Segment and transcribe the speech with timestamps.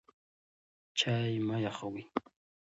[0.99, 2.03] چای مه یخوئ.